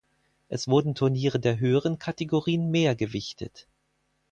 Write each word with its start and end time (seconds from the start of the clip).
Es 0.49 0.67
wurden 0.67 0.95
Turniere 0.95 1.39
der 1.39 1.59
höheren 1.59 1.99
Kategorien 1.99 2.71
mehr 2.71 2.95
gewichtet. 2.95 3.67